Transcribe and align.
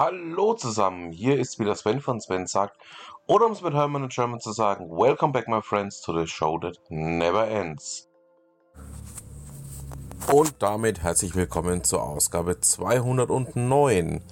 Hallo 0.00 0.54
zusammen, 0.54 1.10
hier 1.10 1.40
ist 1.40 1.58
wieder 1.58 1.74
Sven 1.74 2.00
von 2.00 2.20
Sven 2.20 2.46
sagt, 2.46 2.76
oder 3.26 3.46
um 3.46 3.50
es 3.50 3.62
mit 3.62 3.74
Hermann 3.74 4.04
und 4.04 4.12
German 4.12 4.38
zu 4.38 4.52
sagen, 4.52 4.88
Welcome 4.92 5.32
back 5.32 5.48
my 5.48 5.60
friends 5.60 6.00
to 6.02 6.16
the 6.16 6.24
show 6.24 6.56
that 6.56 6.78
never 6.88 7.44
ends. 7.48 8.08
Und 10.32 10.54
damit 10.60 11.02
herzlich 11.02 11.34
willkommen 11.34 11.82
zur 11.82 12.04
Ausgabe 12.04 12.60
209. 12.60 14.22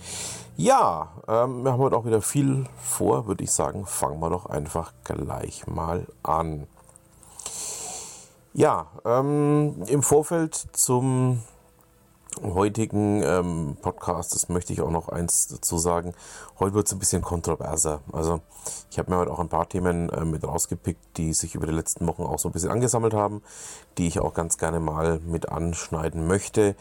Ja, 0.57 1.21
ähm, 1.27 1.65
wir 1.65 1.73
haben 1.73 1.81
heute 1.81 1.97
auch 1.97 2.05
wieder 2.05 2.23
viel 2.23 2.69
vor, 2.81 3.27
würde 3.27 3.43
ich 3.43 3.51
sagen, 3.51 3.87
fangen 3.87 4.21
wir 4.21 4.31
doch 4.31 4.47
einfach 4.47 4.93
gleich 5.03 5.67
mal 5.67 6.07
an. 6.23 6.69
Ja, 8.53 8.87
ähm, 9.05 9.83
im 9.89 10.05
Vorfeld 10.05 10.55
zum 10.55 11.43
heutigen 12.43 13.23
ähm, 13.23 13.77
Podcast, 13.81 14.35
das 14.35 14.49
möchte 14.49 14.73
ich 14.73 14.81
auch 14.81 14.91
noch 14.91 15.09
eins 15.09 15.49
dazu 15.49 15.79
sagen, 15.79 16.15
heute 16.59 16.75
wird 16.75 16.87
es 16.87 16.93
ein 16.93 16.99
bisschen 16.99 17.23
kontroverser. 17.23 18.01
Also 18.13 18.41
ich 18.91 18.99
habe 18.99 19.11
mir 19.11 19.19
heute 19.19 19.33
auch 19.33 19.39
ein 19.39 19.49
paar 19.49 19.69
Themen 19.69 20.09
äh, 20.11 20.25
mit 20.25 20.45
rausgepickt, 20.45 21.17
die 21.17 21.33
sich 21.33 21.55
über 21.55 21.67
die 21.67 21.73
letzten 21.73 22.07
Wochen 22.07 22.23
auch 22.23 22.39
so 22.39 22.49
ein 22.49 22.53
bisschen 22.53 22.71
angesammelt 22.71 23.15
haben, 23.15 23.43
die 23.99 24.07
ich 24.07 24.21
auch 24.21 24.35
ganz 24.35 24.59
gerne 24.59 24.81
mal 24.81 25.21
mit 25.21 25.49
anschneiden 25.49 26.27
möchte, 26.27 26.77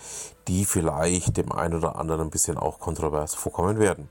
die 0.48 0.66
vielleicht 0.66 1.38
dem 1.38 1.52
einen 1.52 1.76
oder 1.76 1.98
anderen 1.98 2.22
ein 2.22 2.30
bisschen 2.30 2.58
auch 2.58 2.80
kontrovers 2.80 3.36
vorkommen 3.36 3.80
werden. 3.80 4.10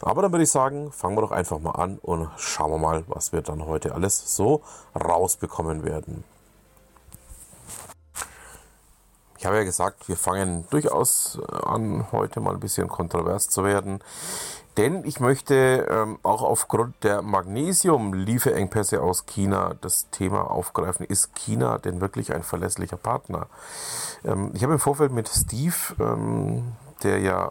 Aber 0.00 0.22
dann 0.22 0.32
würde 0.32 0.44
ich 0.44 0.50
sagen, 0.50 0.92
fangen 0.92 1.16
wir 1.16 1.22
doch 1.22 1.32
einfach 1.32 1.58
mal 1.58 1.72
an 1.72 1.98
und 1.98 2.28
schauen 2.36 2.70
wir 2.70 2.78
mal, 2.78 3.04
was 3.08 3.32
wir 3.32 3.42
dann 3.42 3.66
heute 3.66 3.94
alles 3.94 4.36
so 4.36 4.62
rausbekommen 4.94 5.84
werden. 5.84 6.24
Habe 9.48 9.58
ja 9.58 9.64
gesagt, 9.64 10.08
wir 10.08 10.16
fangen 10.16 10.66
durchaus 10.70 11.38
äh, 11.50 11.66
an, 11.66 12.06
heute 12.12 12.40
mal 12.40 12.54
ein 12.54 12.60
bisschen 12.60 12.88
kontrovers 12.88 13.48
zu 13.48 13.64
werden. 13.64 14.00
Denn 14.76 15.04
ich 15.04 15.18
möchte 15.18 15.88
ähm, 15.90 16.20
auch 16.22 16.42
aufgrund 16.42 17.02
der 17.02 17.20
Magnesium-Lieferengpässe 17.22 19.02
aus 19.02 19.26
China 19.26 19.74
das 19.80 20.08
Thema 20.10 20.48
aufgreifen. 20.50 21.04
Ist 21.04 21.34
China 21.34 21.78
denn 21.78 22.00
wirklich 22.00 22.32
ein 22.32 22.44
verlässlicher 22.44 22.96
Partner? 22.96 23.48
Ähm, 24.24 24.52
ich 24.54 24.62
habe 24.62 24.74
im 24.74 24.78
Vorfeld 24.78 25.10
mit 25.10 25.28
Steve, 25.28 25.74
ähm, 25.98 26.72
der 27.02 27.18
ja 27.18 27.50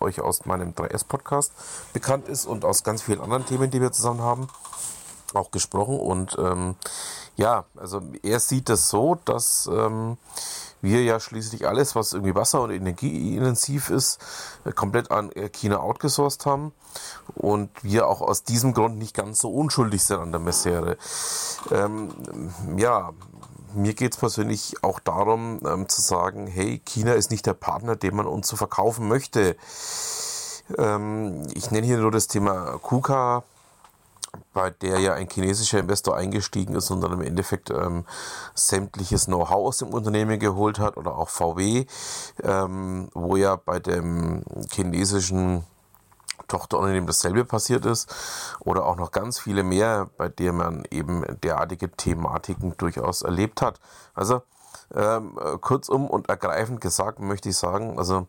euch 0.00 0.20
aus 0.20 0.46
meinem 0.46 0.72
3S-Podcast 0.72 1.52
bekannt 1.92 2.28
ist 2.28 2.46
und 2.46 2.64
aus 2.64 2.82
ganz 2.82 3.02
vielen 3.02 3.20
anderen 3.20 3.44
Themen, 3.44 3.70
die 3.70 3.80
wir 3.80 3.92
zusammen 3.92 4.22
haben, 4.22 4.48
auch 5.34 5.50
gesprochen. 5.50 5.98
Und 5.98 6.36
ähm, 6.38 6.76
ja, 7.36 7.64
also 7.76 8.02
er 8.22 8.40
sieht 8.40 8.68
das 8.68 8.88
so, 8.88 9.16
dass 9.24 9.68
ähm, 9.72 10.18
wir 10.80 11.02
ja 11.02 11.18
schließlich 11.20 11.66
alles, 11.66 11.94
was 11.94 12.12
irgendwie 12.12 12.34
wasser- 12.34 12.62
und 12.62 12.70
energieintensiv 12.70 13.90
ist, 13.90 14.18
äh, 14.64 14.72
komplett 14.72 15.10
an 15.10 15.30
äh, 15.32 15.48
China 15.48 15.80
outgesourced 15.80 16.46
haben 16.46 16.72
und 17.34 17.70
wir 17.82 18.06
auch 18.06 18.20
aus 18.20 18.44
diesem 18.44 18.74
Grund 18.74 18.98
nicht 18.98 19.14
ganz 19.14 19.40
so 19.40 19.50
unschuldig 19.50 20.04
sind 20.04 20.20
an 20.20 20.32
der 20.32 20.40
Misere. 20.40 20.96
Ähm, 21.70 22.10
ja, 22.76 23.12
mir 23.74 23.94
geht 23.94 24.12
es 24.12 24.18
persönlich 24.18 24.82
auch 24.82 24.98
darum 25.00 25.60
ähm, 25.66 25.88
zu 25.88 26.00
sagen, 26.00 26.46
hey, 26.46 26.80
China 26.84 27.12
ist 27.12 27.30
nicht 27.30 27.46
der 27.46 27.54
Partner, 27.54 27.96
den 27.96 28.16
man 28.16 28.26
uns 28.26 28.46
zu 28.46 28.56
so 28.56 28.58
verkaufen 28.58 29.08
möchte. 29.08 29.56
Ähm, 30.76 31.46
ich 31.54 31.70
nenne 31.70 31.86
hier 31.86 31.98
nur 31.98 32.10
das 32.10 32.28
Thema 32.28 32.78
KUKA, 32.82 33.42
bei 34.58 34.70
der 34.70 34.98
ja 34.98 35.14
ein 35.14 35.28
chinesischer 35.30 35.78
Investor 35.78 36.16
eingestiegen 36.16 36.74
ist 36.74 36.90
und 36.90 37.00
dann 37.00 37.12
im 37.12 37.20
Endeffekt 37.20 37.70
ähm, 37.70 38.04
sämtliches 38.56 39.26
Know-how 39.26 39.68
aus 39.68 39.76
dem 39.76 39.90
Unternehmen 39.94 40.40
geholt 40.40 40.80
hat 40.80 40.96
oder 40.96 41.16
auch 41.16 41.28
VW, 41.28 41.86
ähm, 42.42 43.08
wo 43.14 43.36
ja 43.36 43.54
bei 43.54 43.78
dem 43.78 44.42
chinesischen 44.72 45.62
Tochterunternehmen 46.48 47.06
dasselbe 47.06 47.44
passiert 47.44 47.86
ist 47.86 48.12
oder 48.58 48.84
auch 48.84 48.96
noch 48.96 49.12
ganz 49.12 49.38
viele 49.38 49.62
mehr, 49.62 50.10
bei 50.16 50.28
denen 50.28 50.56
man 50.56 50.84
eben 50.90 51.24
derartige 51.44 51.88
Thematiken 51.92 52.76
durchaus 52.78 53.22
erlebt 53.22 53.62
hat. 53.62 53.78
Also 54.12 54.42
ähm, 54.92 55.38
kurzum 55.60 56.10
und 56.10 56.28
ergreifend 56.28 56.80
gesagt 56.80 57.20
möchte 57.20 57.50
ich 57.50 57.56
sagen, 57.56 57.96
also 57.96 58.26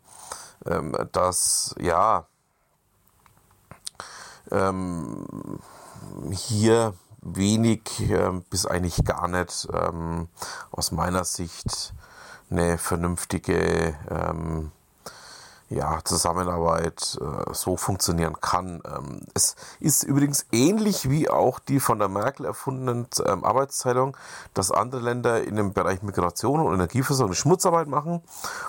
ähm, 0.67 0.95
dass 1.11 1.73
ja 1.79 2.27
ähm, 4.51 5.25
hier 6.31 6.93
wenig 7.21 7.81
äh, 8.09 8.31
bis 8.49 8.65
eigentlich 8.65 9.03
gar 9.03 9.27
nicht 9.27 9.67
ähm, 9.73 10.27
aus 10.71 10.91
meiner 10.91 11.25
Sicht 11.25 11.93
eine 12.49 12.77
vernünftige 12.77 13.95
ähm, 14.09 14.71
ja, 15.69 15.99
Zusammenarbeit 16.03 17.19
äh, 17.21 17.53
so 17.53 17.77
funktionieren 17.77 18.41
kann. 18.41 18.81
Ähm, 18.85 19.21
es 19.35 19.55
ist 19.79 20.03
übrigens 20.03 20.47
ähnlich 20.51 21.09
wie 21.09 21.29
auch 21.29 21.59
die 21.59 21.79
von 21.79 21.99
der 21.99 22.07
Merkel 22.07 22.45
erfundenen 22.45 23.07
ähm, 23.23 23.43
Arbeitsteilung, 23.43 24.17
dass 24.55 24.71
andere 24.71 25.01
Länder 25.01 25.43
in 25.43 25.55
dem 25.55 25.73
Bereich 25.73 26.01
Migration 26.01 26.59
und 26.59 26.73
Energieversorgung 26.73 27.35
Schmutzarbeit 27.35 27.87
machen. 27.87 28.23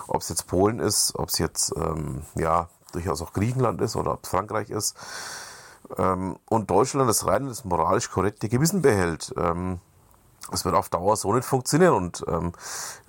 Ob 0.07 0.21
es 0.21 0.29
jetzt 0.29 0.45
Polen 0.45 0.79
ist, 0.79 1.13
ob 1.15 1.29
es 1.29 1.39
jetzt 1.39 1.73
ähm, 1.75 2.21
ja 2.35 2.69
durchaus 2.91 3.21
auch 3.21 3.33
Griechenland 3.33 3.81
ist 3.81 3.95
oder 3.95 4.13
ob 4.13 4.23
es 4.23 4.29
Frankreich 4.29 4.69
ist 4.69 4.95
ähm, 5.97 6.37
und 6.49 6.69
Deutschland 6.69 7.09
das 7.09 7.25
rein 7.25 7.47
das 7.47 7.65
moralisch 7.65 8.09
korrekte 8.09 8.49
Gewissen 8.49 8.81
behält. 8.81 9.33
Ähm, 9.37 9.79
es 10.51 10.65
wird 10.65 10.75
auf 10.75 10.89
Dauer 10.89 11.15
so 11.15 11.33
nicht 11.33 11.45
funktionieren. 11.45 11.93
Und 11.93 12.25
ähm, 12.27 12.53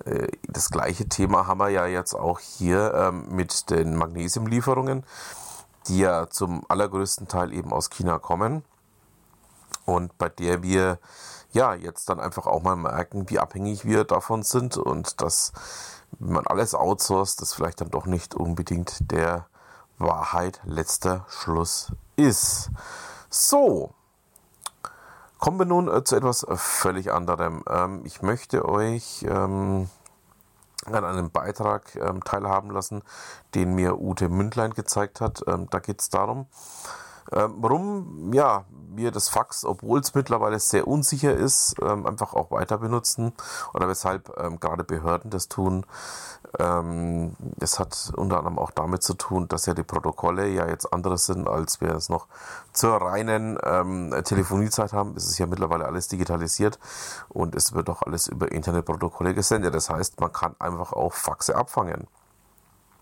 äh, 0.05 0.27
das 0.47 0.69
gleiche 0.69 1.07
Thema 1.07 1.47
haben 1.47 1.59
wir 1.59 1.69
ja 1.69 1.85
jetzt 1.85 2.13
auch 2.13 2.39
hier 2.39 2.93
ähm, 2.93 3.27
mit 3.29 3.69
den 3.69 3.95
Magnesiumlieferungen, 3.95 5.03
die 5.87 5.99
ja 5.99 6.29
zum 6.29 6.63
allergrößten 6.67 7.27
Teil 7.27 7.53
eben 7.53 7.73
aus 7.73 7.89
China 7.89 8.19
kommen. 8.19 8.63
Und 9.85 10.17
bei 10.17 10.29
der 10.29 10.63
wir 10.63 10.99
ja 11.51 11.73
jetzt 11.73 12.09
dann 12.09 12.19
einfach 12.19 12.47
auch 12.47 12.63
mal 12.63 12.75
merken, 12.75 13.29
wie 13.29 13.39
abhängig 13.39 13.85
wir 13.85 14.05
davon 14.05 14.43
sind 14.43 14.77
und 14.77 15.21
dass, 15.21 15.51
wenn 16.19 16.33
man 16.33 16.47
alles 16.47 16.73
outsourced, 16.73 17.41
das 17.41 17.53
vielleicht 17.53 17.81
dann 17.81 17.91
doch 17.91 18.05
nicht 18.05 18.33
unbedingt 18.33 19.11
der 19.11 19.47
Wahrheit 19.97 20.59
letzter 20.63 21.25
Schluss 21.29 21.91
ist. 22.15 22.69
So, 23.29 23.91
kommen 25.39 25.59
wir 25.59 25.65
nun 25.65 25.87
äh, 25.87 26.03
zu 26.03 26.15
etwas 26.15 26.43
äh, 26.43 26.55
völlig 26.55 27.11
anderem. 27.11 27.63
Ähm, 27.69 28.01
ich 28.05 28.21
möchte 28.21 28.67
euch 28.67 29.25
ähm, 29.27 29.89
an 30.85 31.05
einem 31.05 31.31
Beitrag 31.31 31.95
ähm, 31.95 32.23
teilhaben 32.23 32.69
lassen, 32.69 33.01
den 33.55 33.75
mir 33.75 33.99
Ute 33.99 34.29
Mündlein 34.29 34.73
gezeigt 34.73 35.21
hat. 35.21 35.43
Da 35.45 35.79
geht 35.79 36.01
es 36.01 36.09
darum, 36.09 36.47
ähm, 37.31 37.55
warum 37.57 38.33
ja, 38.33 38.65
wir 38.95 39.11
das 39.11 39.29
Fax, 39.29 39.65
obwohl 39.65 39.99
es 39.99 40.13
mittlerweile 40.13 40.59
sehr 40.59 40.87
unsicher 40.87 41.33
ist, 41.33 41.75
ähm, 41.81 42.05
einfach 42.05 42.33
auch 42.33 42.51
weiter 42.51 42.77
benutzen 42.77 43.33
oder 43.73 43.87
weshalb 43.87 44.31
ähm, 44.37 44.59
gerade 44.59 44.83
Behörden 44.83 45.31
das 45.31 45.47
tun. 45.47 45.85
Ähm, 46.59 47.35
es 47.59 47.79
hat 47.79 48.11
unter 48.15 48.37
anderem 48.37 48.59
auch 48.59 48.71
damit 48.71 49.01
zu 49.01 49.15
tun, 49.15 49.47
dass 49.47 49.65
ja 49.65 49.73
die 49.73 49.83
Protokolle 49.83 50.47
ja 50.47 50.67
jetzt 50.67 50.93
andere 50.93 51.17
sind, 51.17 51.47
als 51.47 51.81
wir 51.81 51.91
es 51.95 52.09
noch 52.09 52.27
zur 52.73 52.95
reinen 53.01 53.57
ähm, 53.63 54.13
Telefoniezeit 54.23 54.93
haben. 54.93 55.15
Es 55.15 55.27
ist 55.27 55.37
ja 55.39 55.47
mittlerweile 55.47 55.85
alles 55.85 56.07
digitalisiert 56.07 56.77
und 57.29 57.55
es 57.55 57.73
wird 57.73 57.89
auch 57.89 58.03
alles 58.03 58.27
über 58.27 58.51
Internetprotokolle 58.51 59.33
gesendet. 59.33 59.73
Das 59.73 59.89
heißt, 59.89 60.19
man 60.19 60.31
kann 60.31 60.55
einfach 60.59 60.93
auch 60.93 61.13
Faxe 61.13 61.55
abfangen. 61.55 62.07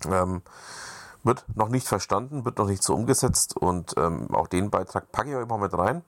Ähm, 0.09 0.41
wird 1.23 1.45
noch 1.55 1.69
nicht 1.69 1.87
verstanden, 1.87 2.45
wird 2.45 2.57
noch 2.57 2.67
nicht 2.67 2.83
so 2.83 2.93
umgesetzt 2.93 3.55
und 3.55 3.93
ähm, 3.97 4.33
auch 4.33 4.47
den 4.47 4.69
Beitrag 4.69 5.11
packe 5.11 5.29
ich 5.29 5.35
euch 5.35 5.47
mal 5.47 5.59
mit 5.59 5.77
rein. 5.77 6.03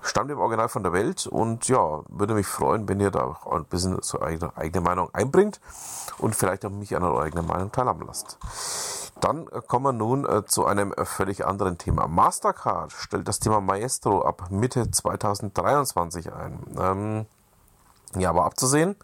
Stammt 0.00 0.30
im 0.30 0.38
Original 0.38 0.68
von 0.68 0.84
der 0.84 0.92
Welt 0.92 1.26
und 1.26 1.66
ja, 1.68 2.02
würde 2.08 2.34
mich 2.34 2.46
freuen, 2.46 2.88
wenn 2.88 3.00
ihr 3.00 3.10
da 3.10 3.24
auch 3.24 3.46
ein 3.52 3.64
bisschen 3.64 3.98
so 4.00 4.20
eigene, 4.20 4.56
eigene 4.56 4.80
Meinung 4.80 5.12
einbringt 5.12 5.60
und 6.18 6.36
vielleicht 6.36 6.64
auch 6.64 6.70
mich 6.70 6.94
an 6.94 7.02
eurer 7.02 7.22
eigenen 7.22 7.46
Meinung 7.46 7.72
teilhaben 7.72 8.06
lasst. 8.06 8.38
Dann 9.20 9.46
kommen 9.66 9.86
wir 9.86 9.92
nun 9.92 10.24
äh, 10.24 10.44
zu 10.44 10.64
einem 10.64 10.92
äh, 10.92 11.04
völlig 11.04 11.44
anderen 11.44 11.78
Thema. 11.78 12.06
Mastercard 12.06 12.92
stellt 12.92 13.26
das 13.26 13.40
Thema 13.40 13.60
Maestro 13.60 14.22
ab 14.22 14.50
Mitte 14.50 14.90
2023 14.90 16.32
ein. 16.32 16.60
Ähm, 16.78 17.26
ja, 18.16 18.30
aber 18.30 18.44
abzusehen, 18.44 18.96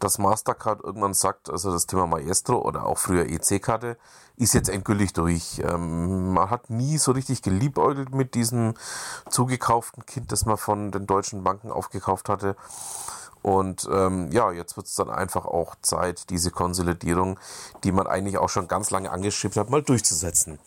dass 0.00 0.18
Mastercard 0.18 0.82
irgendwann 0.82 1.14
sagt, 1.14 1.50
also 1.50 1.72
das 1.72 1.86
Thema 1.86 2.06
Maestro 2.06 2.58
oder 2.58 2.86
auch 2.86 2.98
früher 2.98 3.26
EC-Karte 3.26 3.96
ist 4.38 4.54
jetzt 4.54 4.68
endgültig 4.68 5.12
durch. 5.12 5.60
Ähm, 5.64 6.32
man 6.32 6.50
hat 6.50 6.70
nie 6.70 6.98
so 6.98 7.12
richtig 7.12 7.42
geliebäugelt 7.42 8.14
mit 8.14 8.34
diesem 8.34 8.74
zugekauften 9.28 10.06
Kind, 10.06 10.32
das 10.32 10.46
man 10.46 10.56
von 10.56 10.90
den 10.92 11.06
deutschen 11.06 11.42
Banken 11.42 11.70
aufgekauft 11.70 12.28
hatte. 12.28 12.56
Und 13.42 13.88
ähm, 13.92 14.30
ja, 14.32 14.50
jetzt 14.50 14.76
wird 14.76 14.86
es 14.86 14.94
dann 14.94 15.10
einfach 15.10 15.44
auch 15.46 15.76
Zeit, 15.80 16.30
diese 16.30 16.50
Konsolidierung, 16.50 17.38
die 17.84 17.92
man 17.92 18.06
eigentlich 18.06 18.38
auch 18.38 18.48
schon 18.48 18.68
ganz 18.68 18.90
lange 18.90 19.10
angeschrieben 19.10 19.60
hat, 19.60 19.70
mal 19.70 19.82
durchzusetzen. 19.82 20.58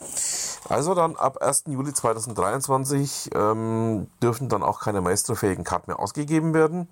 Also 0.69 0.95
dann 0.95 1.15
ab 1.15 1.37
1. 1.41 1.65
Juli 1.67 1.93
2023 1.93 3.31
ähm, 3.35 4.07
dürfen 4.23 4.47
dann 4.47 4.63
auch 4.63 4.79
keine 4.79 5.01
maestrofähigen 5.01 5.63
Karten 5.63 5.91
mehr 5.91 5.99
ausgegeben 5.99 6.53
werden. 6.53 6.87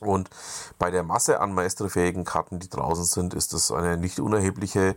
Und 0.00 0.30
bei 0.78 0.90
der 0.90 1.02
Masse 1.02 1.40
an 1.40 1.54
maestrofähigen 1.54 2.24
Karten, 2.24 2.58
die 2.58 2.68
draußen 2.68 3.04
sind, 3.04 3.34
ist 3.34 3.52
das 3.52 3.70
eine 3.70 3.96
nicht 3.96 4.18
unerhebliche 4.18 4.96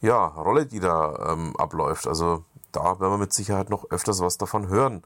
ja, 0.00 0.26
Rolle, 0.26 0.66
die 0.66 0.80
da 0.80 1.32
ähm, 1.32 1.54
abläuft. 1.56 2.06
Also 2.06 2.44
da 2.72 3.00
werden 3.00 3.12
wir 3.12 3.18
mit 3.18 3.32
Sicherheit 3.32 3.70
noch 3.70 3.90
öfters 3.90 4.20
was 4.20 4.38
davon 4.38 4.68
hören. 4.68 5.02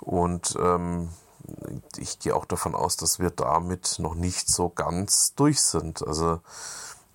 Und 0.00 0.56
ähm, 0.60 1.10
ich 1.96 2.18
gehe 2.18 2.34
auch 2.34 2.44
davon 2.44 2.74
aus, 2.74 2.96
dass 2.96 3.18
wir 3.18 3.30
damit 3.30 3.96
noch 3.98 4.14
nicht 4.14 4.48
so 4.48 4.68
ganz 4.68 5.34
durch 5.34 5.62
sind. 5.62 6.06
Also 6.06 6.40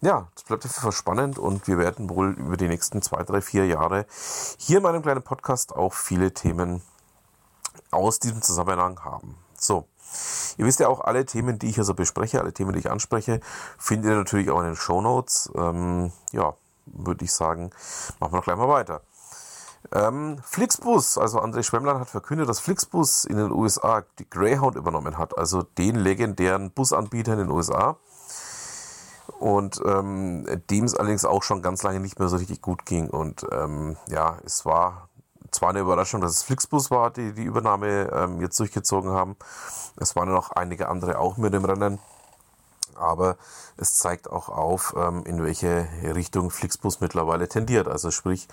ja, 0.01 0.27
es 0.35 0.43
bleibt 0.43 0.65
auf 0.65 0.71
jeden 0.71 0.81
Fall 0.81 0.91
spannend 0.91 1.39
und 1.39 1.67
wir 1.67 1.77
werden 1.77 2.09
wohl 2.09 2.31
über 2.33 2.55
die 2.55 2.67
nächsten 2.67 3.01
zwei, 3.01 3.23
drei, 3.23 3.41
vier 3.41 3.65
Jahre 3.65 4.05
hier 4.57 4.77
in 4.77 4.83
meinem 4.83 5.01
kleinen 5.01 5.23
Podcast 5.23 5.75
auch 5.75 5.93
viele 5.93 6.33
Themen 6.33 6.81
aus 7.91 8.19
diesem 8.19 8.41
Zusammenhang 8.41 9.03
haben. 9.03 9.35
So. 9.57 9.87
Ihr 10.57 10.65
wisst 10.65 10.79
ja 10.79 10.87
auch, 10.87 11.01
alle 11.01 11.25
Themen, 11.25 11.59
die 11.59 11.67
ich 11.67 11.75
hier 11.75 11.83
so 11.83 11.93
bespreche, 11.93 12.39
alle 12.39 12.53
Themen, 12.53 12.73
die 12.73 12.79
ich 12.79 12.89
anspreche, 12.89 13.41
findet 13.77 14.11
ihr 14.11 14.17
natürlich 14.17 14.49
auch 14.49 14.59
in 14.59 14.67
den 14.67 14.75
Show 14.75 15.01
Notes. 15.01 15.51
Ähm, 15.55 16.11
ja, 16.31 16.55
würde 16.93 17.25
ich 17.25 17.33
sagen, 17.33 17.71
machen 18.19 18.33
wir 18.33 18.37
noch 18.37 18.43
gleich 18.43 18.57
mal 18.57 18.69
weiter. 18.69 19.01
Ähm, 19.93 20.39
Flixbus, 20.43 21.17
also 21.17 21.39
André 21.39 21.63
Schwemmler 21.63 21.99
hat 21.99 22.09
verkündet, 22.09 22.49
dass 22.49 22.59
Flixbus 22.59 23.25
in 23.25 23.37
den 23.37 23.51
USA 23.51 24.03
die 24.19 24.29
Greyhound 24.29 24.75
übernommen 24.75 25.17
hat, 25.17 25.37
also 25.37 25.63
den 25.63 25.95
legendären 25.95 26.71
Busanbieter 26.71 27.33
in 27.33 27.39
den 27.39 27.51
USA. 27.51 27.97
Und 29.39 29.79
ähm, 29.85 30.45
dem 30.69 30.85
es 30.85 30.95
allerdings 30.95 31.23
auch 31.23 31.43
schon 31.43 31.61
ganz 31.61 31.83
lange 31.83 31.99
nicht 31.99 32.17
mehr 32.17 32.27
so 32.27 32.37
richtig 32.37 32.61
gut 32.61 32.85
ging. 32.85 33.09
Und 33.09 33.45
ähm, 33.51 33.95
ja, 34.09 34.39
es 34.43 34.65
war 34.65 35.09
zwar 35.51 35.69
eine 35.69 35.79
Überraschung, 35.79 36.21
dass 36.21 36.31
es 36.31 36.43
Flixbus 36.43 36.91
war, 36.91 37.11
die 37.11 37.33
die 37.33 37.43
Übernahme 37.43 38.09
ähm, 38.11 38.41
jetzt 38.41 38.59
durchgezogen 38.59 39.11
haben. 39.11 39.35
Es 39.95 40.15
waren 40.15 40.29
noch 40.29 40.51
einige 40.51 40.89
andere 40.89 41.19
auch 41.19 41.37
mit 41.37 41.53
im 41.53 41.65
Rennen 41.65 41.99
aber 42.97 43.37
es 43.77 43.95
zeigt 43.95 44.29
auch 44.29 44.49
auf, 44.49 44.95
ähm, 44.97 45.23
in 45.25 45.43
welche 45.43 45.87
Richtung 46.03 46.49
Flixbus 46.49 46.99
mittlerweile 46.99 47.47
tendiert. 47.47 47.87
Also 47.87 48.11
sprich, 48.11 48.47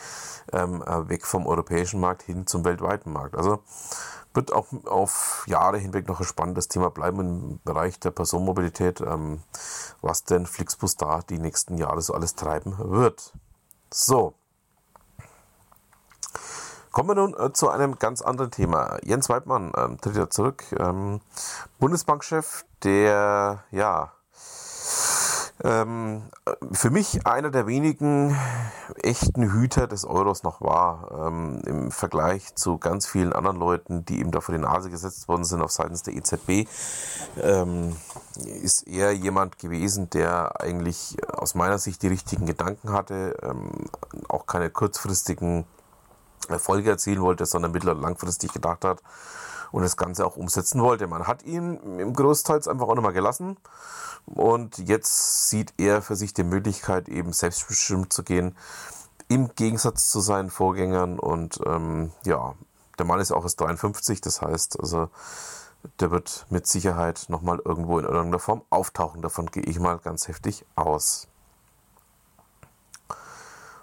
ähm, 0.52 0.82
äh, 0.82 1.08
weg 1.08 1.26
vom 1.26 1.46
europäischen 1.46 2.00
Markt 2.00 2.22
hin 2.22 2.46
zum 2.46 2.64
weltweiten 2.64 3.12
Markt. 3.12 3.36
Also 3.36 3.60
wird 4.34 4.52
auch 4.52 4.66
auf 4.86 5.44
Jahre 5.46 5.78
hinweg 5.78 6.08
noch 6.08 6.20
ein 6.20 6.26
spannendes 6.26 6.68
Thema 6.68 6.90
bleiben 6.90 7.20
im 7.20 7.60
Bereich 7.64 8.00
der 8.00 8.10
Personenmobilität, 8.10 9.00
ähm, 9.00 9.42
was 10.02 10.24
denn 10.24 10.46
Flixbus 10.46 10.96
da 10.96 11.20
die 11.22 11.38
nächsten 11.38 11.78
Jahre 11.78 12.02
so 12.02 12.14
alles 12.14 12.34
treiben 12.34 12.76
wird. 12.78 13.32
So. 13.92 14.34
Kommen 16.90 17.08
wir 17.08 17.14
nun 17.14 17.34
äh, 17.38 17.52
zu 17.52 17.68
einem 17.70 17.98
ganz 17.98 18.22
anderen 18.22 18.50
Thema. 18.50 18.98
Jens 19.02 19.28
Weidmann 19.28 19.72
ähm, 19.76 20.00
tritt 20.00 20.16
ja 20.16 20.30
zurück. 20.30 20.64
Ähm, 20.78 21.20
Bundesbankchef, 21.78 22.64
der 22.82 23.64
ja 23.70 24.12
ähm, 25.62 26.22
für 26.72 26.90
mich 26.90 27.26
einer 27.26 27.50
der 27.50 27.68
wenigen 27.68 28.36
echten 29.02 29.52
Hüter 29.52 29.86
des 29.86 30.04
Euros 30.04 30.42
noch 30.42 30.60
war, 30.60 31.28
ähm, 31.28 31.62
im 31.64 31.90
Vergleich 31.92 32.56
zu 32.56 32.78
ganz 32.78 33.06
vielen 33.06 33.32
anderen 33.32 33.58
Leuten, 33.58 34.04
die 34.04 34.20
ihm 34.20 34.32
da 34.32 34.40
vor 34.40 34.54
die 34.54 34.60
Nase 34.60 34.90
gesetzt 34.90 35.28
worden 35.28 35.44
sind 35.44 35.62
auf 35.62 35.70
Seiten 35.70 35.96
der 36.06 36.14
EZB, 36.14 36.68
ähm, 37.40 37.94
ist 38.62 38.88
er 38.88 39.12
jemand 39.12 39.58
gewesen, 39.58 40.10
der 40.10 40.60
eigentlich 40.60 41.16
aus 41.32 41.54
meiner 41.54 41.78
Sicht 41.78 42.02
die 42.02 42.08
richtigen 42.08 42.46
Gedanken 42.46 42.92
hatte, 42.92 43.36
ähm, 43.42 43.70
auch 44.28 44.46
keine 44.46 44.70
kurzfristigen 44.70 45.66
Erfolge 46.48 46.90
erzielen 46.90 47.22
wollte, 47.22 47.46
sondern 47.46 47.70
mittel- 47.70 47.90
und 47.90 48.02
langfristig 48.02 48.52
gedacht 48.52 48.84
hat 48.84 49.02
und 49.70 49.82
das 49.82 49.96
Ganze 49.96 50.26
auch 50.26 50.36
umsetzen 50.36 50.82
wollte. 50.82 51.06
Man 51.06 51.26
hat 51.26 51.44
ihn 51.44 51.98
im 51.98 52.12
Großteils 52.12 52.66
einfach 52.66 52.88
auch 52.88 52.94
nochmal 52.96 53.12
gelassen 53.12 53.56
und 54.26 54.78
jetzt 54.78 55.48
sieht 55.48 55.74
er 55.76 56.02
für 56.02 56.16
sich 56.16 56.32
die 56.34 56.44
Möglichkeit, 56.44 57.08
eben 57.08 57.32
selbstbestimmt 57.32 58.12
zu 58.12 58.22
gehen, 58.22 58.56
im 59.28 59.54
Gegensatz 59.54 60.08
zu 60.08 60.20
seinen 60.20 60.50
Vorgängern. 60.50 61.18
Und 61.18 61.60
ähm, 61.66 62.12
ja, 62.24 62.54
der 62.98 63.06
Mann 63.06 63.20
ist 63.20 63.32
auch 63.32 63.44
erst 63.44 63.60
53, 63.60 64.20
das 64.20 64.42
heißt, 64.42 64.80
also 64.80 65.08
der 66.00 66.10
wird 66.10 66.46
mit 66.48 66.66
Sicherheit 66.66 67.26
nochmal 67.28 67.60
irgendwo 67.64 67.98
in 67.98 68.04
irgendeiner 68.04 68.38
Form 68.38 68.62
auftauchen. 68.70 69.22
Davon 69.22 69.46
gehe 69.46 69.64
ich 69.64 69.78
mal 69.78 69.98
ganz 69.98 70.28
heftig 70.28 70.64
aus. 70.76 71.28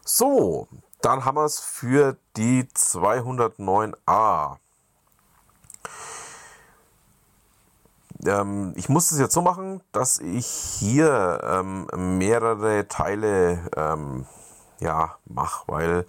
So, 0.04 0.68
dann 1.02 1.26
haben 1.26 1.38
wir 1.38 1.46
es 1.46 1.60
für 1.60 2.18
die 2.36 2.64
209a. 2.64 4.58
Ähm, 8.26 8.74
ich 8.76 8.90
muss 8.90 9.12
es 9.12 9.20
jetzt 9.20 9.34
so 9.34 9.42
machen, 9.42 9.82
dass 9.92 10.20
ich 10.20 10.46
hier 10.48 11.42
ähm, 11.44 11.88
mehrere 12.18 12.88
Teile 12.88 13.70
ähm, 13.76 14.26
ja, 14.80 15.16
mache, 15.26 15.64
weil 15.68 16.06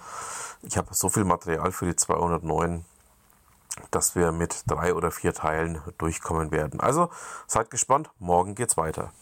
ich 0.63 0.77
habe 0.77 0.95
so 0.95 1.09
viel 1.09 1.25
Material 1.25 1.73
für 1.73 1.87
die 1.87 1.97
209, 1.97 2.85
dass 3.91 4.15
wir 4.15 4.33
mit 4.33 4.63
drei 4.67 4.95
oder 4.95 5.11
vier 5.11 5.35
Teilen 5.35 5.81
durchkommen 5.99 6.51
werden. 6.51 6.81
Also 6.81 7.11
seid 7.47 7.71
gespannt, 7.71 8.11
morgen 8.19 8.55
geht's 8.55 8.77
weiter. 8.77 9.13